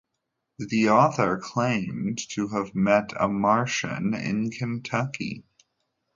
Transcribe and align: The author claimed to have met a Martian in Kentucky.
The 0.57 0.89
author 0.89 1.37
claimed 1.37 2.17
to 2.29 2.47
have 2.47 2.73
met 2.73 3.13
a 3.19 3.27
Martian 3.27 4.15
in 4.15 4.49
Kentucky. 4.49 5.43